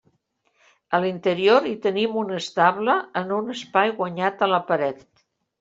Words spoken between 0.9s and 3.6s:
A l'interior hi tenim un estable en un